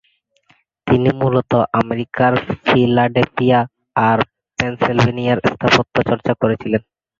তিনি 0.87 1.09
মূলত 1.19 1.51
আমেরিকার 1.81 2.31
ফিলাডেলফিয়া 2.65 3.59
আর 4.07 4.17
পেনসিলভানিয়ায় 4.59 5.41
স্থাপত্য 5.49 5.95
চর্চা 6.09 6.33
করেছিলেন। 6.41 6.81